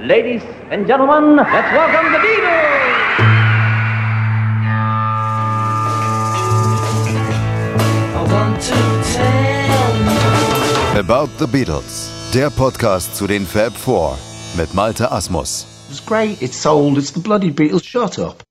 Ladies 0.00 0.44
and 0.70 0.86
gentlemen, 0.86 1.34
let's 1.34 1.72
welcome 1.72 2.12
the 2.12 2.18
Beatles! 2.20 2.78
About 10.96 11.28
the 11.40 11.48
Beatles, 11.48 12.12
der 12.32 12.50
Podcast 12.50 13.16
zu 13.16 13.26
den 13.26 13.44
Fab 13.44 13.76
Four 13.76 14.16
mit 14.56 14.72
Malte 14.72 15.10
Asmus. 15.10 15.66
It's 15.90 16.04
great, 16.06 16.40
it's 16.40 16.62
sold, 16.62 16.96
it's 16.96 17.12
the 17.12 17.18
bloody 17.18 17.50
Beatles, 17.50 17.84
shut 17.84 18.20
up. 18.20 18.44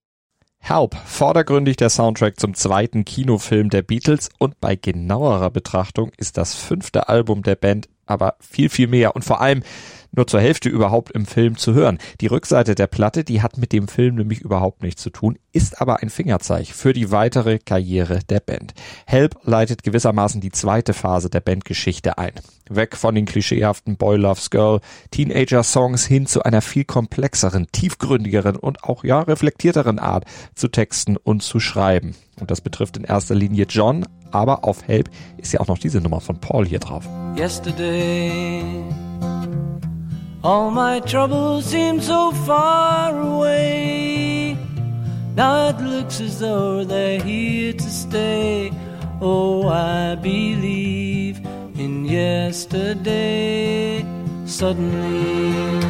Help, 0.60 0.98
vordergründig 1.06 1.78
der 1.78 1.90
Soundtrack 1.90 2.42
zum 2.42 2.56
zweiten 2.56 3.06
Kinofilm 3.06 3.70
der 3.70 3.84
Beatles 3.84 4.28
und 4.38 4.60
bei 4.60 4.76
genauerer 4.76 5.50
Betrachtung 5.50 6.12
ist 6.18 6.36
das 6.38 6.56
fünfte 6.56 7.08
Album 7.08 7.42
der 7.44 7.56
Band 7.56 7.88
aber 8.08 8.36
viel, 8.40 8.70
viel 8.70 8.88
mehr 8.88 9.16
und 9.16 9.24
vor 9.24 9.42
allem 9.42 9.62
nur 10.18 10.28
zur 10.28 10.42
Hälfte 10.42 10.68
überhaupt 10.68 11.12
im 11.12 11.26
Film 11.26 11.58
zu 11.58 11.74
hören. 11.74 12.00
Die 12.20 12.28
Rückseite 12.28 12.76
der 12.76 12.88
Platte, 12.88 13.24
die 13.24 13.42
hat 13.42 13.58
mit 13.58 13.72
dem 13.72 13.88
Film 13.88 14.16
nämlich 14.16 14.42
überhaupt 14.42 14.84
nichts 14.84 15.02
zu 15.02 15.12
tun, 15.12 15.38
ist 15.54 15.80
aber 15.80 16.02
ein 16.02 16.10
Fingerzeig 16.10 16.68
für 16.68 16.92
die 16.92 17.12
weitere 17.12 17.60
Karriere 17.60 18.20
der 18.28 18.40
Band. 18.40 18.74
Help 19.06 19.38
leitet 19.44 19.84
gewissermaßen 19.84 20.42
die 20.42 20.52
zweite 20.52 20.94
Phase 20.94 21.30
der 21.30 21.42
Bandgeschichte 21.42 22.18
ein. 22.18 22.34
Weg 22.70 22.98
von 22.98 23.16
den 23.16 23.26
klischeehaften 23.26 23.96
Boy 23.96 24.18
Loves 24.18 24.50
Girl, 24.50 24.82
Teenager-Songs 25.12 26.06
hin 26.06 26.26
zu 26.26 26.44
einer 26.44 26.62
viel 26.62 26.84
komplexeren, 26.84 27.68
tiefgründigeren 27.72 28.58
und 28.58 28.84
auch 28.84 29.04
ja 29.04 29.22
reflektierteren 29.22 30.00
Art 30.00 30.26
zu 30.56 30.68
texten 30.68 31.16
und 31.16 31.44
zu 31.44 31.60
schreiben. 31.60 32.16
Und 32.40 32.52
das 32.52 32.62
betrifft 32.62 32.98
in 32.98 33.04
erster 33.04 33.36
Linie 33.36 33.66
John, 33.70 34.06
aber 34.32 34.66
auf 34.66 34.88
Help 34.88 35.10
ist 35.38 35.54
ja 35.54 35.60
auch 35.60 35.68
noch 35.68 35.78
diese 35.78 36.02
Nummer 36.02 36.20
von 36.20 36.40
Paul 36.40 36.66
hier 36.68 36.80
drauf. 36.80 37.08
Yesterday 37.38 38.62
All 40.48 40.72
my 40.72 41.02
troubles 41.02 41.66
seem 41.66 42.00
so 42.00 42.32
far 42.32 43.20
away. 43.20 44.56
Now 45.36 45.68
it 45.68 45.82
looks 45.82 46.22
as 46.22 46.40
though 46.40 46.86
they're 46.86 47.22
here 47.22 47.74
to 47.74 47.90
stay. 47.90 48.72
Oh, 49.20 49.68
I 49.68 50.16
believe 50.16 51.42
in 51.76 52.06
yesterday. 52.06 54.06
Suddenly. 54.46 55.84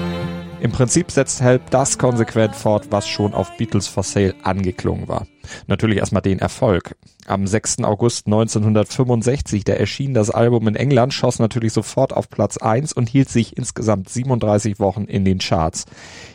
Im 0.61 0.71
Prinzip 0.71 1.11
setzt 1.11 1.39
Help 1.39 1.69
das 1.69 1.99
konsequent 1.99 2.55
fort, 2.55 2.88
was 2.89 3.08
schon 3.08 3.36
auf 3.36 3.55
Beatles 3.58 3.88
for 3.88 4.02
Sale 4.02 4.33
angeklungen 4.42 5.08
war. 5.08 5.27
Natürlich 5.67 5.99
erstmal 5.99 6.23
den 6.23 6.39
Erfolg. 6.39 6.95
Am 7.28 7.45
6. 7.45 7.83
August 7.83 8.28
1965, 8.28 9.66
da 9.66 9.73
erschien 9.73 10.14
das 10.14 10.30
Album 10.30 10.66
in 10.70 10.78
England, 10.78 11.14
schoss 11.14 11.39
natürlich 11.39 11.73
sofort 11.73 12.14
auf 12.14 12.30
Platz 12.30 12.56
1 12.56 12.94
und 12.94 13.09
hielt 13.09 13.28
sich 13.28 13.58
insgesamt 13.58 14.08
37 14.08 14.80
Wochen 14.80 15.03
in 15.03 15.25
den 15.25 15.39
Charts. 15.39 15.86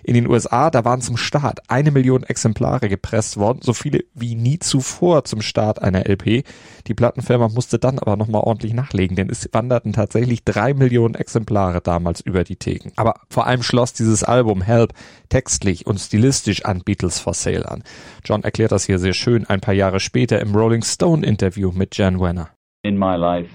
In 0.03 0.13
den 0.13 0.29
USA, 0.29 0.70
da 0.70 0.85
waren 0.85 1.01
zum 1.01 1.17
Start 1.17 1.61
eine 1.69 1.93
Million 1.93 2.25
Exemplare 2.25 2.91
gepresst 2.91 3.39
worden, 3.39 3.61
so 3.63 3.73
viele 3.73 4.05
wie 4.13 4.35
nie 4.35 4.59
zuvor 4.59 5.25
zum 5.25 5.41
Start 5.41 5.81
einer 5.81 6.07
LP. 6.07 6.45
Die 6.87 6.95
Plattenfirma 6.95 7.48
musste 7.48 7.79
dann 7.79 7.98
aber 7.98 8.17
nochmal 8.17 8.43
ordentlich 8.43 8.75
nachlegen, 8.75 9.17
denn 9.17 9.31
es 9.31 9.48
wanderten 9.51 9.95
tatsächlich 9.95 10.45
drei 10.45 10.75
Millionen 10.75 11.15
Exemplare 11.15 11.81
damals 11.81 12.20
über 12.20 12.45
die 12.45 12.57
Theken. 12.57 12.93
Aber 12.97 13.15
vor 13.31 13.47
allem 13.47 13.63
schloss 13.63 13.95
dieses 13.95 14.25
Album 14.25 14.61
Help 14.61 14.93
textlich 15.31 15.87
und 15.87 15.98
stilistisch 15.98 16.67
an 16.67 16.83
Beatles 16.85 17.19
for 17.19 17.33
Sale 17.33 17.67
an. 17.67 17.83
John 18.25 18.43
erklärt 18.43 18.73
das 18.73 18.85
hier 18.85 18.98
sehr 18.98 19.15
schön 19.15 19.47
ein 19.47 19.63
paar 19.63 19.73
Jahre 19.73 19.98
später 19.98 20.39
im 20.41 20.55
Rolling 20.55 20.82
Stone 20.83 21.25
Interview 21.25 21.73
mit 21.73 21.97
Jan 21.97 22.19
Wenner. 22.19 22.49
In 22.85 22.99
my 22.99 23.17
life, 23.17 23.51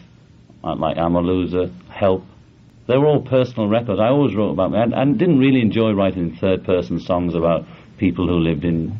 like 0.64 0.98
I'm 0.98 1.16
a 1.16 1.22
Loser, 1.22 1.70
Help, 1.90 2.24
they 2.88 2.98
were 2.98 3.08
all 3.08 3.22
personal 3.22 3.68
records. 3.68 4.00
I 4.00 4.08
always 4.08 4.36
wrote 4.36 4.52
about 4.52 4.72
me 4.72 4.80
and, 4.80 4.94
and 4.94 5.18
didn't 5.18 5.40
really 5.40 5.62
enjoy 5.62 5.92
writing 5.92 6.36
third 6.40 6.64
person 6.64 7.00
songs 7.00 7.36
about 7.36 7.66
people 7.98 8.28
who 8.28 8.40
lived 8.40 8.64
in 8.64 8.98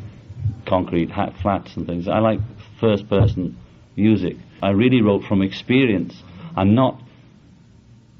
concrete 0.66 1.10
flats 1.40 1.76
and 1.76 1.86
things. 1.86 2.08
I 2.08 2.18
like 2.18 2.40
first 2.80 3.08
person 3.08 3.56
music. 3.96 4.36
I 4.62 4.70
really 4.70 5.00
wrote 5.02 5.24
from 5.24 5.42
experience 5.42 6.22
I'm 6.56 6.74
not 6.74 7.00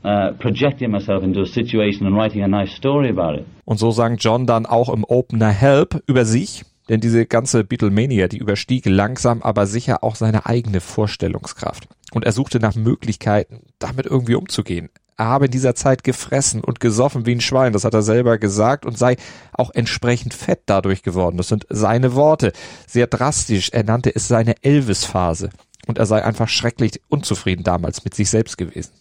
uh, 0.05 0.33
projecting 0.39 0.91
myself 0.91 1.25
into 1.25 1.41
a 1.43 1.47
situation 1.47 2.07
and 2.07 2.17
writing 2.17 2.43
a 2.43 2.49
nice 2.49 2.75
story 2.75 3.11
about 3.11 3.35
it. 3.35 3.47
Und 3.65 3.79
so 3.79 3.91
sang 3.91 4.17
John 4.17 4.47
dann 4.47 4.65
auch 4.65 4.89
im 4.89 5.05
Opener 5.05 5.51
Help 5.51 6.03
über 6.07 6.25
sich, 6.25 6.65
denn 6.89 7.01
diese 7.01 7.27
ganze 7.27 7.65
Beatlemania, 7.65 8.29
die 8.29 8.39
überstieg 8.39 8.87
langsam 8.87 9.43
aber 9.43 9.67
sicher 9.67 10.03
auch 10.03 10.17
seine 10.17 10.47
eigene 10.47 10.81
Vorstellungskraft. 10.81 11.89
Und 12.13 12.25
er 12.25 12.33
suchte 12.33 12.59
nach 12.59 12.75
Möglichkeiten, 12.75 13.61
damit 13.79 14.07
irgendwie 14.07 14.35
umzugehen. 14.35 14.89
Er 15.19 15.27
habe 15.27 15.47
in 15.47 15.51
dieser 15.51 15.75
Zeit 15.75 16.05
gefressen 16.05 16.63
und 16.63 16.79
gesoffen 16.79 17.27
wie 17.27 17.35
ein 17.35 17.41
Schwein, 17.41 17.73
das 17.73 17.85
hat 17.85 17.93
er 17.93 18.03
selber 18.03 18.39
gesagt, 18.39 18.87
und 18.87 18.97
sei 18.97 19.17
auch 19.53 19.71
entsprechend 19.75 20.33
fett 20.33 20.61
dadurch 20.67 21.03
geworden. 21.03 21.37
Das 21.37 21.49
sind 21.49 21.67
seine 21.69 22.15
Worte. 22.15 22.53
Sehr 22.87 23.09
drastisch. 23.09 23.71
Er 23.71 23.83
nannte 23.83 24.15
es 24.15 24.29
seine 24.29 24.55
Elvis-Phase. 24.63 25.51
Und 25.89 25.99
er 25.99 26.07
sei 26.07 26.25
einfach 26.25 26.49
schrecklich 26.49 27.01
unzufrieden 27.09 27.65
damals 27.65 28.05
mit 28.05 28.15
sich 28.15 28.31
selbst 28.31 28.59
gewesen. 28.59 28.93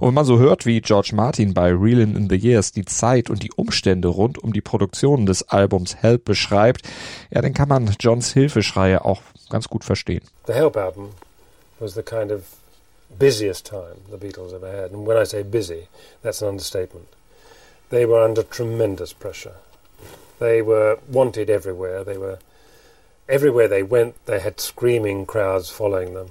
Und 0.00 0.08
wenn 0.08 0.14
man 0.14 0.24
so 0.24 0.38
hört, 0.38 0.66
wie 0.66 0.80
George 0.80 1.10
Martin 1.14 1.54
bei 1.54 1.72
Reelin' 1.72 2.16
in 2.16 2.28
the 2.28 2.36
Years 2.36 2.72
die 2.72 2.84
Zeit 2.84 3.30
und 3.30 3.42
die 3.42 3.52
Umstände 3.52 4.08
rund 4.08 4.38
um 4.38 4.52
die 4.52 4.60
Produktion 4.60 5.26
des 5.26 5.42
Albums 5.48 5.96
Help 5.96 6.24
beschreibt, 6.24 6.82
ja, 7.30 7.42
dann 7.42 7.54
kann 7.54 7.68
man 7.68 7.94
Johns 7.98 8.32
Hilfeschreie 8.32 9.04
auch 9.04 9.22
ganz 9.50 9.68
gut 9.68 9.84
verstehen. 9.84 10.22
The 10.46 10.52
Help 10.52 10.76
album 10.76 11.10
was 11.80 11.94
the 11.94 12.02
kind 12.02 12.30
of 12.30 12.42
busiest 13.18 13.66
time 13.66 13.96
the 14.10 14.16
Beatles 14.16 14.52
ever 14.52 14.70
had. 14.70 14.92
And 14.92 15.06
when 15.06 15.16
I 15.16 15.24
say 15.24 15.42
busy, 15.42 15.88
that's 16.22 16.42
an 16.42 16.48
understatement. 16.48 17.08
They 17.90 18.06
were 18.06 18.22
under 18.24 18.42
tremendous 18.42 19.12
pressure. 19.12 19.56
They 20.38 20.62
were 20.62 20.98
wanted 21.10 21.48
everywhere. 21.48 22.04
They 22.04 22.18
were 22.18 22.38
everywhere 23.28 23.68
they 23.68 23.82
went. 23.82 24.14
They 24.26 24.40
had 24.40 24.60
screaming 24.60 25.26
crowds 25.26 25.70
following 25.70 26.14
them, 26.14 26.30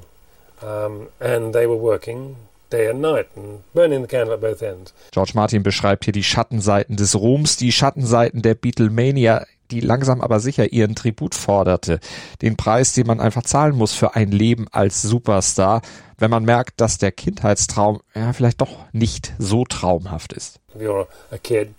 um, 0.62 1.10
and 1.20 1.54
they 1.54 1.66
were 1.66 1.78
working 1.78 2.36
day 2.74 2.90
and 2.90 3.02
night 3.02 3.28
and 3.36 3.62
burning 3.74 4.02
the 4.02 4.08
candle 4.08 4.34
at 4.34 4.42
both 4.42 4.62
ends. 4.62 4.94
George 5.12 5.32
Martin 5.36 5.64
beschreibt 5.64 6.06
hier 6.06 6.14
die 6.14 6.24
Schattenseiten 6.24 6.98
des 6.98 7.16
Ruhms, 7.16 7.58
die 7.58 7.72
Schattenseiten 7.72 8.42
der 8.42 8.56
Beatlemania, 8.56 9.46
die 9.72 9.80
langsam 9.80 10.22
aber 10.22 10.40
sicher 10.40 10.72
ihren 10.74 10.96
Tribut 10.96 11.36
forderte. 11.36 12.00
Den 12.42 12.58
Preis, 12.58 12.94
den 12.94 13.08
man 13.08 13.20
einfach 13.20 13.44
zahlen 13.44 13.76
muss 13.76 13.94
für 13.94 14.16
ein 14.16 14.32
Leben 14.32 14.68
als 14.72 15.02
Superstar, 15.02 15.82
wenn 16.18 16.32
man 16.32 16.44
merkt, 16.44 16.82
dass 16.82 16.98
der 16.98 17.12
Kindheitstraum 17.12 18.02
ja 18.16 18.34
vielleicht 18.34 18.62
doch 18.62 18.78
nicht 18.92 19.34
so 19.40 19.64
traumhaft 19.66 20.34
ist. 20.34 20.60
If 20.76 20.82
you're 20.82 21.08
a 21.32 21.38
kid, 21.38 21.70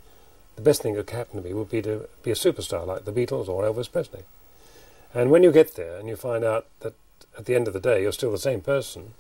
the 0.57 0.63
best 0.63 0.83
thing 0.83 0.95
that 0.95 1.07
could 1.07 1.19
happen 1.19 1.43
to 1.43 1.49
me 1.49 1.55
would 1.55 1.71
be 1.71 1.83
to 1.83 2.07
be 2.23 2.31
a 2.31 2.35
superstar 2.35 2.87
like 2.87 3.05
the 3.05 3.13
Beatles 3.13 3.49
or 3.49 3.65
Elvis 3.65 3.91
Presley. 3.91 4.25
And 5.13 5.31
when 5.31 5.43
you 5.43 5.53
get 5.53 5.75
there 5.75 5.99
and 5.99 6.09
you 6.09 6.17
find 6.17 6.45
out 6.45 6.65
that 6.81 6.95
at 7.39 7.47
the 7.47 7.55
end 7.55 7.69
of 7.69 7.75
the 7.75 7.81
day 7.81 8.03
you're 8.03 8.13
still 8.13 8.33
the 8.33 8.39
same 8.39 8.61
person, 8.61 9.15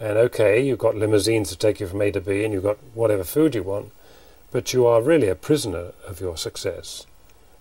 and 0.00 0.16
okay, 0.16 0.64
you've 0.64 0.78
got 0.78 0.96
limousines 0.96 1.50
to 1.50 1.56
take 1.56 1.78
you 1.78 1.86
from 1.86 2.00
A 2.00 2.10
to 2.10 2.20
B 2.20 2.42
and 2.42 2.54
you've 2.54 2.62
got 2.62 2.78
whatever 2.94 3.22
food 3.22 3.54
you 3.54 3.62
want, 3.62 3.92
but 4.50 4.72
you 4.72 4.86
are 4.86 5.02
really 5.02 5.28
a 5.28 5.34
prisoner 5.34 5.92
of 6.08 6.20
your 6.20 6.36
success. 6.36 7.06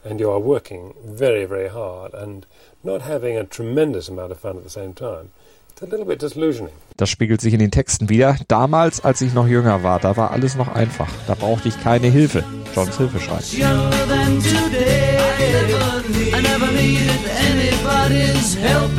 And 0.05 0.21
you 0.21 0.31
are 0.31 0.39
working 0.39 0.93
very, 1.05 1.43
very 1.43 1.67
hard 1.67 2.13
and 2.13 2.45
not 2.83 3.01
having 3.01 3.37
a 3.37 3.43
tremendous 3.43 4.07
amount 4.07 4.31
of 4.31 4.39
fun 4.39 4.55
at 4.55 4.63
the 4.63 4.69
same 4.69 4.93
time. 4.93 5.31
It's 5.71 5.81
a 5.81 5.85
little 5.85 6.05
bit 6.05 6.19
disillusioning. 6.19 6.73
Das 6.95 7.09
spiegelt 7.09 7.41
sich 7.41 7.53
in 7.53 7.59
den 7.59 7.71
Texten 7.71 8.07
wieder. 8.07 8.37
Damals, 8.47 9.03
als 9.03 9.19
ich 9.19 9.33
noch 9.33 9.47
jünger 9.47 9.83
war, 9.83 9.99
da 9.99 10.15
war 10.15 10.31
alles 10.31 10.55
noch 10.55 10.69
einfach. 10.69 11.09
Da 11.27 11.35
brauchte 11.35 11.67
ich 11.67 11.81
keine 11.81 12.07
Hilfe. 12.07 12.43
Johns 12.73 12.97
Hilfe 12.97 13.19
schreibt. 13.19 13.53
Younger 13.53 14.07
than 14.07 14.41
today. 14.41 15.19
I 16.33 16.41
never 16.41 16.71
needed 16.71 17.27
anybody's 17.27 18.55
help 18.55 18.91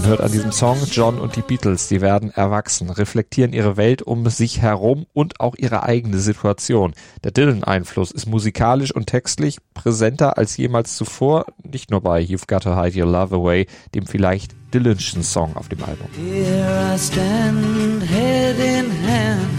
Man 0.00 0.08
hört 0.08 0.22
an 0.22 0.32
diesem 0.32 0.50
Song, 0.50 0.78
John 0.90 1.18
und 1.18 1.36
die 1.36 1.42
Beatles, 1.42 1.88
die 1.88 2.00
werden 2.00 2.30
erwachsen, 2.30 2.88
reflektieren 2.88 3.52
ihre 3.52 3.76
Welt 3.76 4.00
um 4.00 4.26
sich 4.30 4.62
herum 4.62 5.04
und 5.12 5.40
auch 5.40 5.56
ihre 5.58 5.82
eigene 5.82 6.18
Situation. 6.20 6.94
Der 7.22 7.32
Dylan-Einfluss 7.32 8.10
ist 8.10 8.26
musikalisch 8.26 8.94
und 8.94 9.08
textlich 9.08 9.58
präsenter 9.74 10.38
als 10.38 10.56
jemals 10.56 10.96
zuvor, 10.96 11.44
nicht 11.70 11.90
nur 11.90 12.00
bei 12.00 12.22
You've 12.22 12.46
Got 12.46 12.62
to 12.62 12.82
Hide 12.82 12.98
Your 12.98 13.12
Love 13.12 13.36
Away, 13.36 13.66
dem 13.94 14.06
vielleicht 14.06 14.54
Dylan'schen 14.72 15.22
Song 15.22 15.54
auf 15.54 15.68
dem 15.68 15.84
Album. 15.84 16.08
Here 16.16 16.94
I 16.94 16.98
stand, 16.98 18.02
head 18.02 18.56
in 18.58 18.90
hand, 19.06 19.50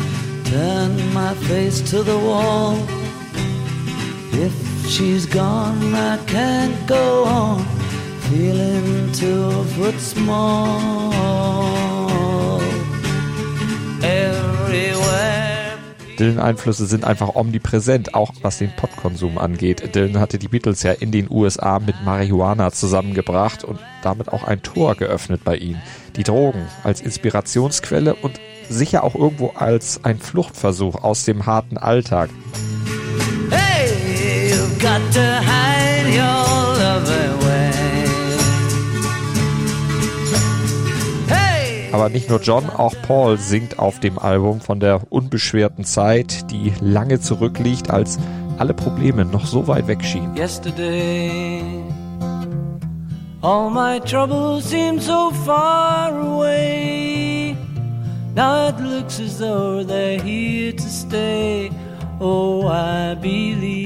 turn 0.49 1.13
my 1.13 1.35
face 1.47 1.83
to 1.83 2.01
the 2.01 2.17
wall. 2.25 2.75
If 4.33 4.89
she's 4.89 5.27
gone, 5.27 5.93
I 5.93 6.17
can't 6.25 6.87
go 6.87 7.25
on, 7.25 7.63
feeling 8.31 9.11
two 9.11 9.51
foot 9.75 9.99
small. 9.99 11.11
Everywhere. 14.01 15.77
Dylan-Einflüsse 16.17 16.85
sind 16.85 17.03
einfach 17.03 17.35
omnipräsent, 17.35 18.13
auch 18.13 18.31
was 18.41 18.59
den 18.59 18.71
Popkonsum 18.75 19.37
angeht. 19.37 19.95
Dylan 19.95 20.19
hatte 20.19 20.37
die 20.37 20.47
Beatles 20.47 20.83
ja 20.83 20.91
in 20.93 21.11
den 21.11 21.27
USA 21.29 21.79
mit 21.79 21.95
Marihuana 22.05 22.71
zusammengebracht 22.71 23.63
und 23.63 23.79
damit 24.01 24.29
auch 24.29 24.43
ein 24.43 24.61
Tor 24.61 24.95
geöffnet 24.95 25.43
bei 25.43 25.57
ihnen. 25.57 25.81
Die 26.15 26.23
Drogen 26.23 26.67
als 26.83 27.01
Inspirationsquelle 27.01 28.15
und 28.15 28.39
sicher 28.69 29.03
auch 29.03 29.15
irgendwo 29.15 29.49
als 29.55 30.05
ein 30.05 30.19
Fluchtversuch 30.19 31.03
aus 31.03 31.25
dem 31.25 31.45
harten 31.45 31.77
Alltag. 31.77 32.29
Hey, 33.49 33.89
you've 34.49 34.79
got 34.79 35.01
to 35.13 35.41
hide 35.41 36.07
your 36.15 36.77
love 36.79 37.40
Aber 42.01 42.09
nicht 42.09 42.31
nur 42.31 42.41
John, 42.41 42.67
auch 42.67 42.95
Paul 43.03 43.37
singt 43.37 43.77
auf 43.77 43.99
dem 43.99 44.17
Album 44.17 44.59
von 44.59 44.79
der 44.79 45.01
unbeschwerten 45.11 45.85
Zeit, 45.85 46.49
die 46.49 46.73
lange 46.81 47.19
zurückliegt, 47.19 47.91
als 47.91 48.17
alle 48.57 48.73
Probleme 48.73 49.23
noch 49.23 49.45
so 49.45 49.67
weit 49.67 49.85
weg 49.85 50.03
schienen. 50.03 50.35
yesterday. 50.35 51.61
All 53.43 53.69
my 53.69 53.99
troubles 53.99 54.67
seem 54.67 54.99
so 54.99 55.29
far 55.45 56.11
away. 56.19 57.55
Now 58.33 58.69
it 58.69 58.79
looks 58.79 59.19
as 59.19 59.37
though 59.37 59.83
they're 59.83 60.19
here 60.19 60.75
to 60.75 60.89
stay. 60.89 61.69
Oh, 62.19 62.67
I 62.67 63.13
believe 63.13 63.80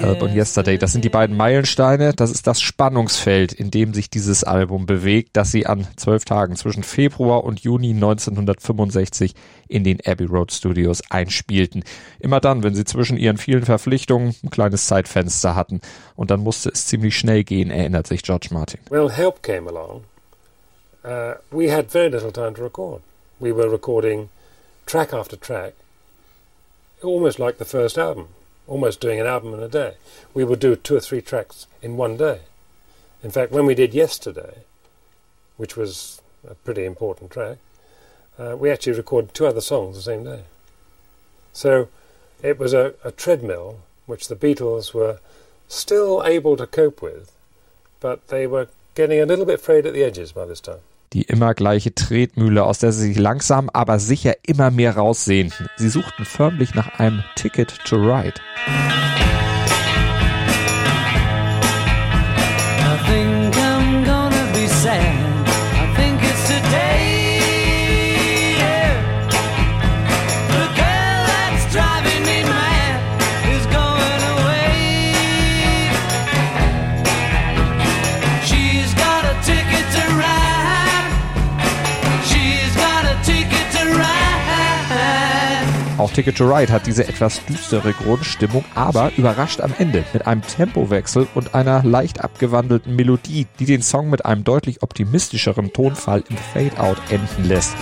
Help 0.00 0.22
und 0.22 0.34
Yesterday, 0.34 0.78
das 0.78 0.92
sind 0.92 1.04
die 1.04 1.10
beiden 1.10 1.36
Meilensteine, 1.36 2.14
das 2.14 2.30
ist 2.30 2.46
das 2.46 2.62
Spannungsfeld, 2.62 3.52
in 3.52 3.70
dem 3.70 3.92
sich 3.92 4.08
dieses 4.08 4.44
Album 4.44 4.86
bewegt, 4.86 5.30
das 5.34 5.52
sie 5.52 5.66
an 5.66 5.86
zwölf 5.96 6.24
Tagen 6.24 6.56
zwischen 6.56 6.82
Februar 6.82 7.44
und 7.44 7.60
Juni 7.60 7.90
1965 7.90 9.34
in 9.68 9.84
den 9.84 9.98
Abbey 10.06 10.24
Road 10.24 10.52
Studios 10.52 11.02
einspielten. 11.10 11.84
Immer 12.18 12.40
dann, 12.40 12.62
wenn 12.62 12.74
sie 12.74 12.86
zwischen 12.86 13.18
ihren 13.18 13.36
vielen 13.36 13.66
Verpflichtungen 13.66 14.34
ein 14.42 14.48
kleines 14.48 14.86
Zeitfenster 14.86 15.54
hatten. 15.54 15.82
Und 16.16 16.30
dann 16.30 16.40
musste 16.40 16.70
es 16.70 16.86
ziemlich 16.86 17.18
schnell 17.18 17.44
gehen, 17.44 17.70
erinnert 17.70 18.06
sich 18.06 18.22
George 18.22 18.48
Martin. 18.52 18.80
Well, 18.88 19.10
Help 19.10 19.42
came 19.42 19.68
along. 19.68 20.04
Uh, 21.04 21.34
we 21.50 21.70
had 21.70 21.90
very 21.90 22.08
little 22.08 22.32
time 22.32 22.54
to 22.54 22.62
record. 22.62 23.02
We 23.38 23.54
were 23.54 23.70
recording 23.70 24.30
track 24.86 25.12
after 25.12 25.38
track, 25.38 25.74
almost 27.02 27.38
like 27.38 27.58
the 27.58 27.64
first 27.64 27.96
album, 27.96 28.28
almost 28.70 29.00
doing 29.00 29.20
an 29.20 29.26
album 29.26 29.52
in 29.52 29.60
a 29.60 29.68
day. 29.68 29.94
We 30.32 30.44
would 30.44 30.60
do 30.60 30.76
two 30.76 30.96
or 30.96 31.00
three 31.00 31.20
tracks 31.20 31.66
in 31.82 31.98
one 31.98 32.16
day. 32.16 32.40
In 33.22 33.30
fact, 33.30 33.52
when 33.52 33.66
we 33.66 33.74
did 33.74 33.92
Yesterday, 33.92 34.62
which 35.58 35.76
was 35.76 36.22
a 36.48 36.54
pretty 36.54 36.84
important 36.86 37.32
track, 37.32 37.58
uh, 38.38 38.56
we 38.56 38.70
actually 38.70 38.96
recorded 38.96 39.34
two 39.34 39.46
other 39.46 39.60
songs 39.60 39.96
the 39.96 40.02
same 40.02 40.24
day. 40.24 40.44
So 41.52 41.88
it 42.42 42.58
was 42.58 42.72
a, 42.72 42.94
a 43.04 43.10
treadmill 43.10 43.80
which 44.06 44.28
the 44.28 44.36
Beatles 44.36 44.94
were 44.94 45.18
still 45.68 46.22
able 46.24 46.56
to 46.56 46.66
cope 46.66 47.02
with, 47.02 47.32
but 47.98 48.28
they 48.28 48.46
were 48.46 48.68
getting 48.94 49.20
a 49.20 49.26
little 49.26 49.44
bit 49.44 49.60
frayed 49.60 49.84
at 49.84 49.92
the 49.92 50.04
edges 50.04 50.30
by 50.32 50.46
this 50.46 50.60
time. 50.60 50.80
Die 51.12 51.22
immer 51.22 51.54
gleiche 51.54 51.92
Tretmühle, 51.92 52.62
aus 52.62 52.78
der 52.78 52.92
sie 52.92 53.08
sich 53.08 53.18
langsam, 53.18 53.68
aber 53.72 53.98
sicher 53.98 54.34
immer 54.46 54.70
mehr 54.70 54.96
raussehnten. 54.96 55.66
Sie 55.76 55.88
suchten 55.88 56.24
förmlich 56.24 56.74
nach 56.76 57.00
einem 57.00 57.24
Ticket 57.34 57.76
to 57.84 57.96
Ride. 57.96 58.34
Auch 86.10 86.14
Ticket 86.14 86.38
to 86.38 86.44
Ride 86.52 86.72
hat 86.72 86.86
diese 86.88 87.06
etwas 87.06 87.40
düstere 87.44 87.92
Grundstimmung, 87.92 88.64
aber 88.74 89.12
überrascht 89.16 89.60
am 89.60 89.72
Ende 89.78 90.04
mit 90.12 90.26
einem 90.26 90.42
Tempowechsel 90.42 91.28
und 91.36 91.54
einer 91.54 91.84
leicht 91.84 92.20
abgewandelten 92.20 92.96
Melodie, 92.96 93.46
die 93.60 93.64
den 93.64 93.80
Song 93.80 94.10
mit 94.10 94.24
einem 94.24 94.42
deutlich 94.42 94.82
optimistischeren 94.82 95.72
Tonfall 95.72 96.24
im 96.28 96.36
Fade-Out 96.36 96.96
enden 97.10 97.44
lässt. 97.44 97.76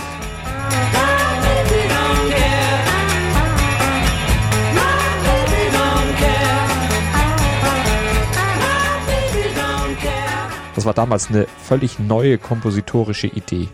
Das 10.75 10.85
war 10.85 10.93
damals 10.93 11.29
eine 11.29 11.47
völlig 11.67 11.97
neue 11.97 12.37
kompositorische 12.37 13.27
Idee. 13.27 13.69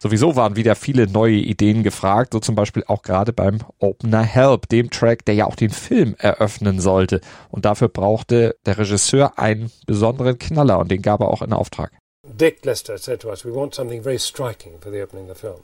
Sowieso 0.00 0.36
waren 0.36 0.54
wieder 0.54 0.76
viele 0.76 1.08
neue 1.08 1.34
Ideen 1.34 1.82
gefragt, 1.82 2.32
so 2.32 2.38
zum 2.38 2.54
Beispiel 2.54 2.84
auch 2.86 3.02
gerade 3.02 3.32
beim 3.32 3.58
Opener 3.80 4.22
Help, 4.22 4.68
dem 4.68 4.90
Track, 4.90 5.24
der 5.24 5.34
ja 5.34 5.46
auch 5.46 5.56
den 5.56 5.70
Film 5.70 6.14
eröffnen 6.18 6.80
sollte. 6.80 7.20
Und 7.50 7.64
dafür 7.64 7.88
brauchte 7.88 8.54
der 8.64 8.78
Regisseur 8.78 9.38
einen 9.38 9.72
besonderen 9.86 10.38
Knaller 10.38 10.78
und 10.78 10.90
den 10.90 11.02
gab 11.02 11.20
er 11.20 11.28
auch 11.28 11.42
in 11.42 11.52
Auftrag. 11.52 11.90
Dick 12.22 12.64
Lester 12.64 12.96
said 12.98 13.20
to 13.20 13.28
us, 13.28 13.44
We 13.44 13.52
want 13.52 13.74
something 13.74 14.02
very 14.02 14.18
striking 14.18 14.78
for 14.80 14.92
the 14.92 15.02
opening 15.02 15.30
of 15.30 15.36
the 15.36 15.40
film. 15.40 15.62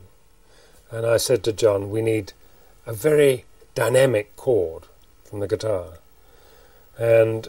And 0.90 1.06
I 1.06 1.18
said 1.18 1.44
to 1.44 1.52
John, 1.52 1.92
We 1.92 2.02
need 2.02 2.32
a 2.86 2.92
very 2.92 3.44
dynamic 3.74 4.34
chord 4.36 4.84
from 5.24 5.40
the 5.40 5.46
guitar. 5.46 5.98
And 6.98 7.48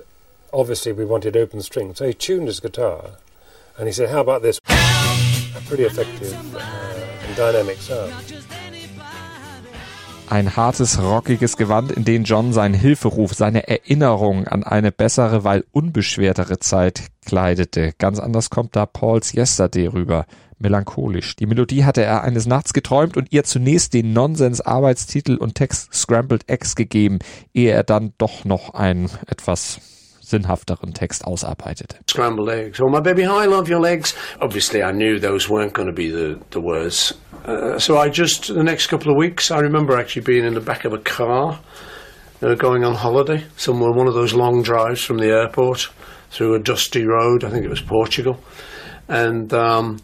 obviously, 0.51 0.91
we 0.93 1.05
wanted 1.05 1.35
open 1.35 1.61
strings. 1.61 1.97
So 1.97 2.05
he 2.05 2.13
tuned 2.13 2.47
his 2.47 2.59
guitar 2.59 3.17
and 3.77 3.87
he 3.87 3.93
said, 3.93 4.09
How 4.09 4.21
about 4.21 4.41
this? 4.41 4.59
Pretty 5.67 5.85
effective 5.85 6.33
uh, 6.55 6.59
and 7.27 7.37
dynamic 7.37 7.81
sound. 7.81 8.13
Ein 10.27 10.55
hartes, 10.55 10.99
rockiges 10.99 11.55
Gewand, 11.55 11.91
in 11.91 12.03
den 12.03 12.23
John 12.23 12.51
seinen 12.51 12.73
Hilferuf, 12.73 13.33
seine 13.33 13.67
Erinnerung 13.67 14.47
an 14.47 14.63
eine 14.63 14.91
bessere, 14.91 15.43
weil 15.43 15.65
unbeschwertere 15.71 16.57
Zeit 16.57 17.03
kleidete. 17.25 17.93
Ganz 17.99 18.19
anders 18.19 18.49
kommt 18.49 18.75
da 18.75 18.87
Pauls 18.87 19.33
Yesterday 19.33 19.85
rüber. 19.85 20.25
Melancholisch. 20.57 21.35
Die 21.35 21.45
Melodie 21.45 21.83
hatte 21.83 22.03
er 22.03 22.23
eines 22.23 22.47
Nachts 22.47 22.73
geträumt 22.73 23.17
und 23.17 23.31
ihr 23.31 23.43
zunächst 23.43 23.93
den 23.93 24.13
Nonsens-Arbeitstitel 24.13 25.35
und 25.35 25.55
Text 25.55 25.93
Scrambled 25.93 26.49
Eggs 26.49 26.75
gegeben, 26.75 27.19
ehe 27.53 27.71
er 27.71 27.83
dann 27.83 28.13
doch 28.17 28.45
noch 28.45 28.73
einen 28.73 29.09
etwas 29.27 29.79
sinnhafteren 30.25 30.93
Text 30.93 31.23
ausarbeitete. 31.25 31.97
scrambled 32.09 32.49
eggs. 32.49 32.79
Oh, 32.81 32.89
my 32.89 32.99
baby, 32.99 33.23
I 33.25 33.45
love 33.45 33.69
your 33.69 33.79
legs. 33.79 34.13
Obviously, 34.41 34.81
I 34.83 34.91
knew 34.91 35.19
those 35.19 35.49
weren't 35.49 35.73
going 35.73 35.87
to 35.87 35.93
be 35.93 36.09
the, 36.09 36.39
the 36.51 36.61
words. 36.61 37.13
Uh, 37.45 37.77
so 37.77 37.97
I 37.97 38.09
just, 38.09 38.47
the 38.53 38.63
next 38.63 38.87
couple 38.87 39.11
of 39.11 39.17
weeks, 39.17 39.51
I 39.51 39.59
remember 39.59 39.97
actually 39.97 40.23
being 40.23 40.45
in 40.45 40.53
the 40.55 40.61
back 40.61 40.85
of 40.85 40.93
a 40.93 40.97
car, 40.99 41.59
uh, 42.41 42.55
going 42.55 42.83
on 42.83 42.95
holiday, 42.95 43.45
somewhere, 43.55 43.91
one 43.91 44.07
of 44.07 44.13
those 44.13 44.33
long 44.33 44.63
drives 44.63 45.03
from 45.03 45.17
the 45.17 45.27
airport 45.29 45.89
through 46.31 46.55
a 46.55 46.59
dusty 46.59 47.05
road. 47.05 47.43
I 47.43 47.49
think 47.49 47.63
it 47.63 47.69
was 47.69 47.81
Portugal. 47.81 48.39
And 49.07 49.53
um, 49.53 49.99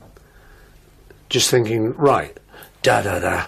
just 1.30 1.50
thinking, 1.50 1.94
right, 1.98 2.38
da 2.84 3.01
da 3.01 3.20
da, 3.20 3.48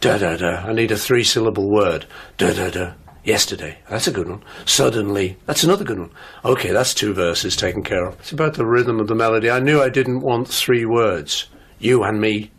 da 0.00 0.18
da 0.18 0.36
da. 0.36 0.66
I 0.66 0.72
need 0.72 0.90
a 0.90 0.96
three 0.96 1.24
syllable 1.24 1.70
word. 1.70 2.06
Da 2.36 2.52
da 2.52 2.70
da. 2.70 2.92
Yesterday. 3.24 3.78
That's 3.88 4.06
a 4.06 4.12
good 4.12 4.28
one. 4.28 4.42
Suddenly. 4.66 5.38
That's 5.46 5.64
another 5.64 5.84
good 5.84 5.98
one. 5.98 6.10
Okay, 6.44 6.72
that's 6.72 6.92
two 6.92 7.14
verses 7.14 7.56
taken 7.56 7.82
care 7.82 8.04
of. 8.04 8.20
It's 8.20 8.32
about 8.32 8.54
the 8.54 8.66
rhythm 8.66 9.00
of 9.00 9.08
the 9.08 9.14
melody. 9.14 9.50
I 9.50 9.60
knew 9.60 9.80
I 9.80 9.88
didn't 9.88 10.20
want 10.20 10.48
three 10.48 10.84
words. 10.84 11.48
You 11.78 12.04
and 12.04 12.20
me. 12.20 12.50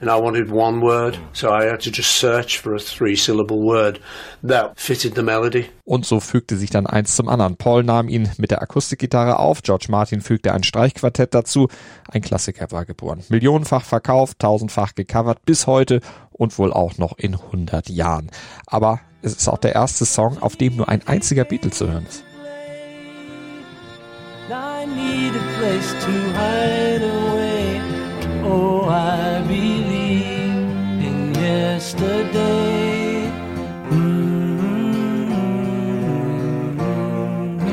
And 0.00 0.08
I 0.08 0.16
wanted 0.16 0.50
one 0.50 0.80
word. 0.80 1.18
So 1.32 1.50
I 1.50 1.64
had 1.64 1.80
to 1.80 1.90
just 1.90 2.12
search 2.12 2.58
for 2.58 2.74
a 2.74 2.78
three 2.78 3.16
syllable 3.16 3.60
word 3.60 4.00
that 4.44 4.78
fitted 4.78 5.14
the 5.14 5.22
melody. 5.22 5.66
Und 5.84 6.06
so 6.06 6.20
fügte 6.20 6.56
sich 6.56 6.70
dann 6.70 6.86
eins 6.86 7.14
zum 7.16 7.28
anderen. 7.28 7.56
Paul 7.56 7.82
nahm 7.82 8.08
ihn 8.08 8.30
mit 8.38 8.50
der 8.50 8.62
Akustikgitarre 8.62 9.38
auf, 9.38 9.62
George 9.62 9.86
Martin 9.90 10.20
fügte 10.20 10.54
ein 10.54 10.62
Streichquartett 10.62 11.34
dazu. 11.34 11.68
Ein 12.10 12.22
Klassiker 12.22 12.70
war 12.70 12.86
geboren. 12.86 13.24
Millionenfach 13.28 13.84
verkauft, 13.84 14.38
tausendfach 14.38 14.94
gecovert, 14.94 15.44
bis 15.44 15.66
heute 15.66 16.00
und 16.30 16.56
wohl 16.58 16.72
auch 16.72 16.96
noch 16.96 17.18
in 17.18 17.34
100 17.34 17.88
Jahren. 17.88 18.30
Aber 18.66 19.00
es 19.22 19.34
ist 19.34 19.48
auch 19.48 19.58
der 19.58 19.74
erste 19.74 20.04
Song, 20.04 20.38
auf 20.40 20.56
dem 20.56 20.76
nur 20.76 20.88
ein 20.88 21.06
einziger 21.06 21.44
Beatle 21.44 21.70
zu 21.70 21.90
hören 21.90 22.06
ist. 22.06 22.24
I 24.50 24.86
need 24.86 25.34
a 25.34 25.42
place 25.58 25.92
to 26.04 26.10
hide 26.32 27.04
away. 27.04 27.80
Oh, 28.44 28.88
I 28.88 29.42
believe 29.46 30.24
in 31.04 31.34
yesterday. 31.34 33.30
Mm-hmm. 33.90 34.68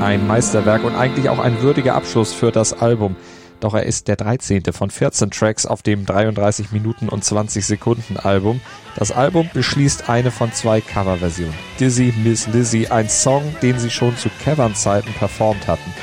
Ein 0.01 0.27
Meisterwerk 0.27 0.83
und 0.83 0.95
eigentlich 0.95 1.29
auch 1.29 1.39
ein 1.39 1.61
würdiger 1.61 1.95
Abschluss 1.95 2.33
für 2.33 2.51
das 2.51 2.73
Album. 2.73 3.15
Doch 3.61 3.73
er 3.73 3.83
ist 3.83 4.09
der 4.09 4.17
13. 4.17 4.63
von 4.71 4.89
14 4.89 5.31
Tracks 5.31 5.65
auf 5.65 5.81
dem 5.81 6.05
33 6.05 6.71
Minuten 6.71 7.07
und 7.07 7.23
20 7.23 7.65
Sekunden 7.65 8.17
Album. 8.17 8.59
Das 8.95 9.11
Album 9.11 9.49
beschließt 9.53 10.09
eine 10.09 10.31
von 10.31 10.53
zwei 10.53 10.79
Coverversionen. 10.79 11.53
Dizzy 11.79 12.13
Miss 12.23 12.47
Lizzy, 12.47 12.87
ein 12.87 13.09
Song, 13.09 13.53
den 13.61 13.77
sie 13.77 13.89
schon 13.89 14.15
zu 14.15 14.29
Cavern-Zeiten 14.43 15.13
performt 15.13 15.67
hatten. 15.67 15.93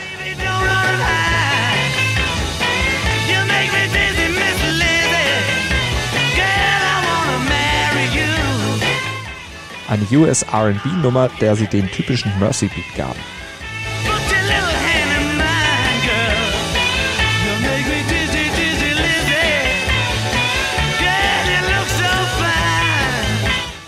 Eine 9.89 10.07
US 10.19 10.45
RB-Nummer, 10.53 11.31
der 11.41 11.57
sie 11.57 11.67
den 11.67 11.87
typischen 11.91 12.39
Mercy 12.39 12.67
Beat 12.67 12.95
gaben. 12.95 13.21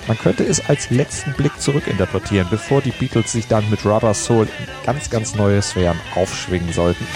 Man 0.07 0.19
könnte 0.19 0.45
es 0.45 0.69
als 0.69 0.91
letzten 0.91 1.33
Blick 1.33 1.59
zurückinterpretieren, 1.59 2.49
bevor 2.51 2.83
die 2.83 2.91
Beatles 2.91 3.33
sich 3.33 3.47
dann 3.47 3.69
mit 3.71 3.87
Rubber 3.87 4.13
Soul 4.13 4.47
in 4.47 4.67
ganz, 4.85 5.09
ganz 5.09 5.35
neue 5.35 5.63
Sphären 5.63 5.99
aufschwingen 6.15 6.73
sollten. 6.73 7.07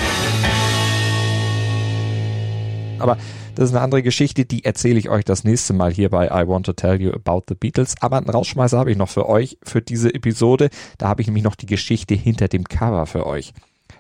Aber 2.99 3.18
das 3.54 3.71
ist 3.71 3.75
eine 3.75 3.83
andere 3.83 4.02
Geschichte, 4.02 4.45
die 4.45 4.64
erzähle 4.64 4.99
ich 4.99 5.09
euch 5.09 5.25
das 5.25 5.45
nächste 5.45 5.73
Mal 5.73 5.92
hier 5.92 6.11
bei 6.11 6.26
I 6.26 6.47
Want 6.47 6.64
to 6.66 6.73
Tell 6.73 7.00
You 7.00 7.12
About 7.12 7.42
the 7.49 7.54
Beatles. 7.54 7.95
Aber 8.00 8.16
einen 8.16 8.30
Rausschmeißer 8.30 8.78
habe 8.78 8.90
ich 8.90 8.97
noch 8.97 9.09
für 9.09 9.28
euch, 9.28 9.59
für 9.62 9.83
diese 9.83 10.14
Episode. 10.14 10.71
Da 10.97 11.09
habe 11.09 11.21
ich 11.21 11.26
nämlich 11.26 11.45
noch 11.45 11.57
die 11.57 11.66
Geschichte 11.66 12.14
hinter 12.14 12.49
dem 12.49 12.64
Cover 12.64 13.04
für 13.07 13.26
euch. 13.26 13.52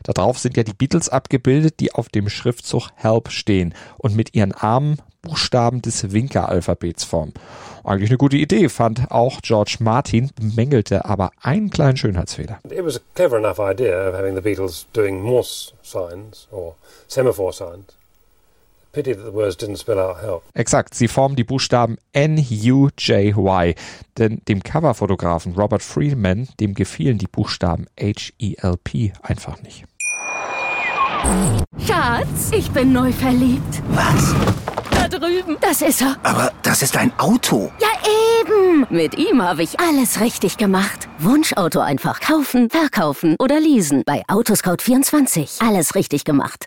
Da 0.02 0.12
drauf 0.12 0.38
sind 0.38 0.56
ja 0.56 0.62
die 0.62 0.72
Beatles 0.72 1.08
abgebildet, 1.08 1.80
die 1.80 1.92
auf 1.92 2.08
dem 2.08 2.28
Schriftzug 2.28 2.88
Help 2.94 3.30
stehen 3.30 3.74
und 3.96 4.16
mit 4.16 4.34
ihren 4.34 4.52
Armen 4.52 4.98
Buchstaben 5.22 5.82
des 5.82 6.12
Winker-Alphabets 6.12 7.04
formen. 7.04 7.34
Eigentlich 7.84 8.10
eine 8.10 8.18
gute 8.18 8.36
Idee, 8.36 8.68
fand 8.68 9.10
auch 9.10 9.40
George 9.42 9.76
Martin, 9.80 10.30
bemängelte 10.34 11.04
aber 11.04 11.30
einen 11.42 11.70
kleinen 11.70 11.96
Schönheitsfehler. 11.96 12.60
It 12.70 12.84
was 12.84 12.96
a 12.96 13.00
clever 13.14 13.36
enough 13.36 13.58
idea 13.58 14.08
of 14.08 14.14
having 14.14 14.34
the 14.34 14.40
Beatles 14.40 14.86
doing 14.92 15.20
Morse 15.20 15.72
signs 15.82 16.48
or 16.50 16.76
semaphore 17.08 17.52
signs. 17.52 17.97
Pity 18.92 19.14
that 19.14 19.24
the 19.24 19.32
words 19.32 19.56
didn't 19.56 19.76
spell 19.76 19.98
out 19.98 20.22
help. 20.22 20.42
Exakt, 20.54 20.94
sie 20.94 21.08
formen 21.08 21.36
die 21.36 21.44
Buchstaben 21.44 21.98
N-U-J-Y. 22.12 23.74
Denn 24.16 24.40
dem 24.48 24.62
Coverfotografen 24.62 25.54
Robert 25.54 25.82
Freeman, 25.82 26.48
dem 26.58 26.74
gefielen 26.74 27.18
die 27.18 27.26
Buchstaben 27.26 27.86
H-E-L-P 28.00 29.12
einfach 29.22 29.60
nicht. 29.62 29.84
Schatz, 31.86 32.50
ich 32.52 32.70
bin 32.70 32.92
neu 32.92 33.12
verliebt. 33.12 33.82
Was? 33.90 34.34
Da 34.90 35.08
drüben. 35.08 35.56
Das 35.60 35.82
ist 35.82 36.00
er. 36.00 36.16
Aber 36.22 36.52
das 36.62 36.82
ist 36.82 36.96
ein 36.96 37.12
Auto. 37.18 37.70
Ja, 37.80 37.88
eben. 38.40 38.86
Mit 38.90 39.18
ihm 39.18 39.42
habe 39.42 39.62
ich 39.62 39.78
alles 39.80 40.20
richtig 40.20 40.56
gemacht. 40.56 41.08
Wunschauto 41.18 41.80
einfach 41.80 42.20
kaufen, 42.20 42.70
verkaufen 42.70 43.36
oder 43.38 43.60
leasen. 43.60 44.02
Bei 44.06 44.22
Autoscout24. 44.28 45.66
Alles 45.66 45.94
richtig 45.94 46.24
gemacht. 46.24 46.66